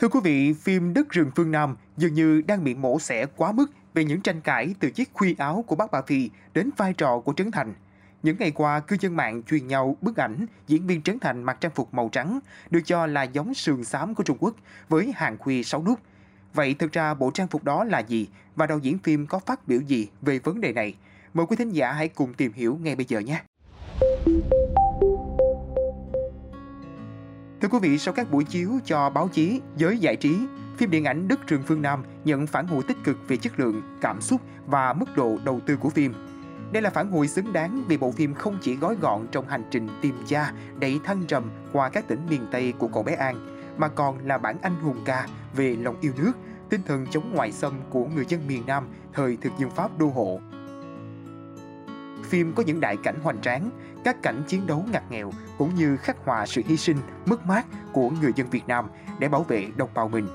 [0.00, 3.52] Thưa quý vị, phim Đất rừng phương Nam dường như đang bị mổ xẻ quá
[3.52, 6.92] mức về những tranh cãi từ chiếc khuy áo của bác Bà Phi đến vai
[6.92, 7.74] trò của Trấn Thành.
[8.22, 11.56] Những ngày qua, cư dân mạng truyền nhau bức ảnh diễn viên Trấn Thành mặc
[11.60, 12.38] trang phục màu trắng,
[12.70, 14.54] được cho là giống sườn xám của Trung Quốc,
[14.88, 15.98] với hàng khuy 6 nút.
[16.54, 19.68] Vậy thực ra bộ trang phục đó là gì và đạo diễn phim có phát
[19.68, 20.94] biểu gì về vấn đề này?
[21.34, 23.42] Mời quý thính giả hãy cùng tìm hiểu ngay bây giờ nhé!
[27.60, 30.36] Thưa quý vị, sau các buổi chiếu cho báo chí, giới giải trí,
[30.76, 33.82] phim điện ảnh Đất trường Phương Nam nhận phản hồi tích cực về chất lượng,
[34.00, 36.14] cảm xúc và mức độ đầu tư của phim.
[36.72, 39.62] Đây là phản hồi xứng đáng vì bộ phim không chỉ gói gọn trong hành
[39.70, 43.56] trình tìm cha đầy thăng trầm qua các tỉnh miền Tây của cậu bé An,
[43.78, 46.32] mà còn là bản anh hùng ca về lòng yêu nước,
[46.70, 50.06] tinh thần chống ngoại xâm của người dân miền Nam thời thực dân Pháp đô
[50.06, 50.40] hộ.
[52.30, 53.70] Phim có những đại cảnh hoành tráng,
[54.04, 57.66] các cảnh chiến đấu ngặt nghèo cũng như khắc họa sự hy sinh, mất mát
[57.92, 58.86] của người dân Việt Nam
[59.18, 60.28] để bảo vệ đồng bào mình.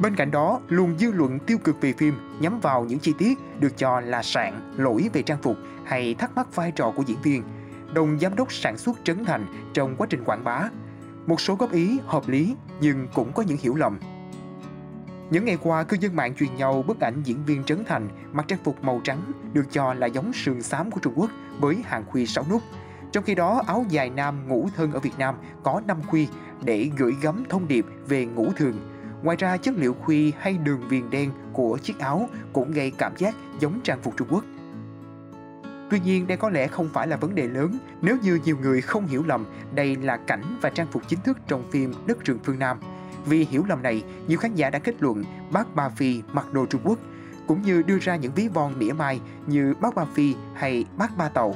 [0.00, 3.38] Bên cạnh đó, luồng dư luận tiêu cực về phim nhắm vào những chi tiết
[3.60, 7.22] được cho là sạn, lỗi về trang phục hay thắc mắc vai trò của diễn
[7.22, 7.42] viên,
[7.94, 10.68] đồng giám đốc sản xuất Trấn Thành trong quá trình quảng bá.
[11.26, 13.98] Một số góp ý hợp lý nhưng cũng có những hiểu lầm.
[15.30, 18.44] Những ngày qua, cư dân mạng truyền nhau bức ảnh diễn viên Trấn Thành mặc
[18.48, 22.04] trang phục màu trắng được cho là giống sườn xám của Trung Quốc với hàng
[22.06, 22.62] khuy 6 nút.
[23.12, 26.28] Trong khi đó, áo dài nam ngũ thân ở Việt Nam có 5 khuy
[26.64, 28.74] để gửi gắm thông điệp về ngũ thường.
[29.22, 33.16] Ngoài ra, chất liệu khuy hay đường viền đen của chiếc áo cũng gây cảm
[33.16, 34.44] giác giống trang phục Trung Quốc.
[35.90, 38.80] Tuy nhiên, đây có lẽ không phải là vấn đề lớn nếu như nhiều người
[38.80, 42.38] không hiểu lầm đây là cảnh và trang phục chính thức trong phim Đất rừng
[42.44, 42.78] phương Nam–
[43.26, 46.66] vì hiểu lầm này, nhiều khán giả đã kết luận bác Ba Phi mặc đồ
[46.66, 46.98] Trung Quốc,
[47.46, 51.16] cũng như đưa ra những ví von mỉa mai như bác Ba Phi hay bác
[51.16, 51.54] Ba Tàu.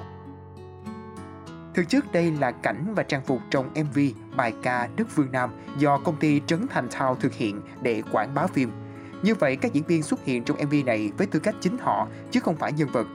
[1.74, 3.98] Thực chất đây là cảnh và trang phục trong MV
[4.36, 8.34] bài ca Đất Phương Nam do công ty Trấn Thành Thao thực hiện để quảng
[8.34, 8.70] bá phim.
[9.22, 12.08] Như vậy, các diễn viên xuất hiện trong MV này với tư cách chính họ
[12.30, 13.06] chứ không phải nhân vật,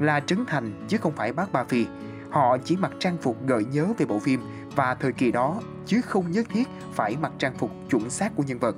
[0.00, 1.86] là Trấn Thành chứ không phải bác Ba Phi.
[2.34, 4.40] Họ chỉ mặc trang phục gợi nhớ về bộ phim
[4.76, 8.42] và thời kỳ đó chứ không nhất thiết phải mặc trang phục chuẩn xác của
[8.42, 8.76] nhân vật.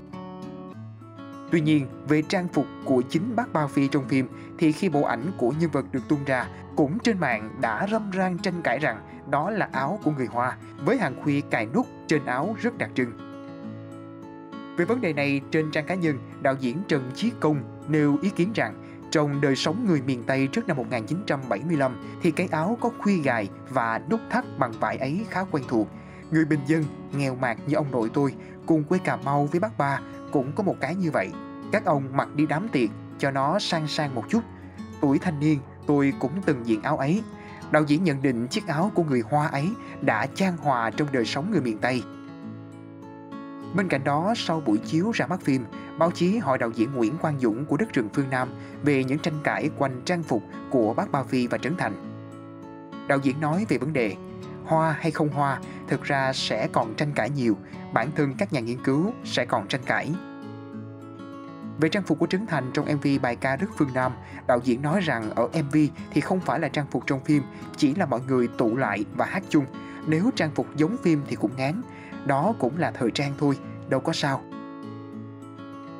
[1.51, 4.29] Tuy nhiên, về trang phục của chính bác Bao Phi trong phim
[4.59, 8.11] thì khi bộ ảnh của nhân vật được tung ra, cũng trên mạng đã râm
[8.11, 9.01] ran tranh cãi rằng
[9.31, 12.91] đó là áo của người Hoa, với hàng khuy cài nút trên áo rất đặc
[12.95, 13.13] trưng.
[14.77, 18.31] Về vấn đề này, trên trang cá nhân, đạo diễn Trần Chí Công nêu ý
[18.31, 22.91] kiến rằng trong đời sống người miền Tây trước năm 1975 thì cái áo có
[22.99, 25.89] khuy gài và nút thắt bằng vải ấy khá quen thuộc.
[26.31, 26.85] Người bình dân,
[27.17, 28.35] nghèo mạt như ông nội tôi,
[28.67, 30.01] cùng quê Cà Mau với bác ba
[30.33, 31.31] cũng có một cái như vậy.
[31.73, 34.43] Các ông mặc đi đám tiệc cho nó sang sang một chút.
[35.01, 37.23] Tuổi thanh niên, tôi cũng từng diện áo ấy.
[37.71, 41.25] Đạo diễn nhận định chiếc áo của người Hoa ấy đã trang hòa trong đời
[41.25, 42.03] sống người miền Tây.
[43.77, 45.65] Bên cạnh đó, sau buổi chiếu ra mắt phim,
[45.99, 48.49] báo chí hỏi đạo diễn Nguyễn Quang Dũng của Đất rừng phương Nam
[48.83, 51.93] về những tranh cãi quanh trang phục của bác Ba Phi và Trấn Thành.
[53.09, 54.17] Đạo diễn nói về vấn đề
[54.65, 57.57] hoa hay không hoa thực ra sẽ còn tranh cãi nhiều,
[57.93, 60.15] bản thân các nhà nghiên cứu sẽ còn tranh cãi.
[61.81, 64.13] Về trang phục của Trấn Thành trong MV bài ca Đất Phương Nam,
[64.47, 65.77] đạo diễn nói rằng ở MV
[66.11, 67.43] thì không phải là trang phục trong phim,
[67.77, 69.65] chỉ là mọi người tụ lại và hát chung.
[70.07, 71.83] Nếu trang phục giống phim thì cũng ngán,
[72.27, 74.43] đó cũng là thời trang thôi, đâu có sao.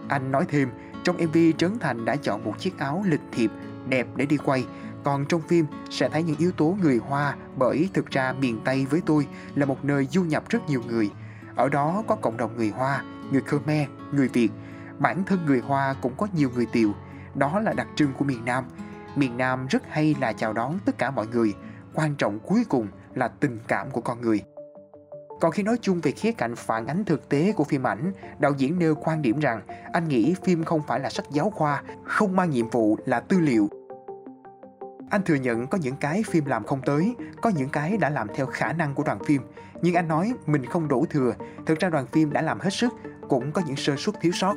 [0.09, 0.71] Anh nói thêm,
[1.05, 3.51] trong MV Trấn Thành đã chọn một chiếc áo lịch thiệp
[3.89, 4.67] đẹp để đi quay,
[5.05, 8.87] còn trong phim sẽ thấy những yếu tố người Hoa bởi thực ra miền Tây
[8.91, 11.11] với tôi là một nơi du nhập rất nhiều người.
[11.57, 14.49] Ở đó có cộng đồng người Hoa, người Khmer, người Việt.
[14.99, 16.91] Bản thân người Hoa cũng có nhiều người Tiều.
[17.35, 18.65] Đó là đặc trưng của miền Nam.
[19.17, 21.55] Miền Nam rất hay là chào đón tất cả mọi người.
[21.95, 24.41] Quan trọng cuối cùng là tình cảm của con người.
[25.41, 28.53] Còn khi nói chung về khía cạnh phản ánh thực tế của phim ảnh, đạo
[28.59, 32.37] diễn nêu quan điểm rằng anh nghĩ phim không phải là sách giáo khoa, không
[32.37, 33.69] mang nhiệm vụ là tư liệu.
[35.11, 38.29] Anh thừa nhận có những cái phim làm không tới, có những cái đã làm
[38.35, 39.43] theo khả năng của đoàn phim.
[39.83, 41.35] Nhưng anh nói mình không đổ thừa,
[41.67, 42.93] thực ra đoàn phim đã làm hết sức,
[43.29, 44.55] cũng có những sơ suất thiếu sót.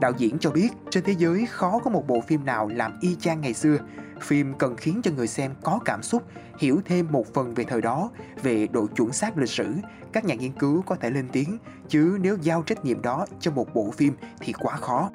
[0.00, 3.16] Đạo diễn cho biết trên thế giới khó có một bộ phim nào làm y
[3.20, 3.78] chang ngày xưa.
[4.20, 6.22] Phim cần khiến cho người xem có cảm xúc,
[6.58, 8.10] hiểu thêm một phần về thời đó,
[8.42, 9.74] về độ chuẩn xác lịch sử.
[10.12, 11.58] Các nhà nghiên cứu có thể lên tiếng,
[11.88, 15.10] chứ nếu giao trách nhiệm đó cho một bộ phim thì quá khó.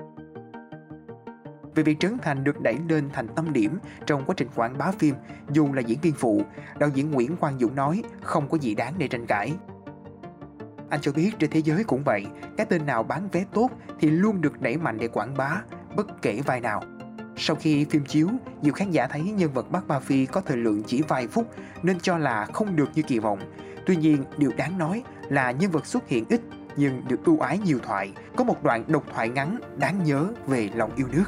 [1.75, 4.92] Về việc Trấn Thành được đẩy lên thành tâm điểm trong quá trình quảng bá
[4.92, 5.15] phim,
[5.51, 6.42] dù là diễn viên phụ,
[6.80, 9.54] đạo diễn Nguyễn Quang Dũng nói không có gì đáng để tranh cãi.
[10.89, 12.25] Anh cho biết trên thế giới cũng vậy,
[12.57, 13.69] cái tên nào bán vé tốt
[14.00, 15.62] thì luôn được đẩy mạnh để quảng bá,
[15.95, 16.83] bất kể vai nào.
[17.43, 18.29] Sau khi phim chiếu,
[18.61, 21.47] nhiều khán giả thấy nhân vật Bác Ba Phi có thời lượng chỉ vài phút
[21.83, 23.39] nên cho là không được như kỳ vọng.
[23.85, 26.41] Tuy nhiên, điều đáng nói là nhân vật xuất hiện ít
[26.75, 30.69] nhưng được ưu ái nhiều thoại, có một đoạn độc thoại ngắn đáng nhớ về
[30.75, 31.25] lòng yêu nước.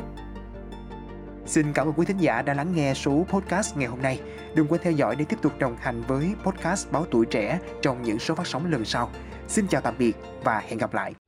[1.46, 4.20] Xin cảm ơn quý thính giả đã lắng nghe số podcast ngày hôm nay.
[4.56, 8.04] Đừng quên theo dõi để tiếp tục đồng hành với podcast Báo Tuổi Trẻ trong
[8.04, 9.10] những số phát sóng lần sau.
[9.48, 10.14] Xin chào tạm biệt
[10.44, 11.23] và hẹn gặp lại.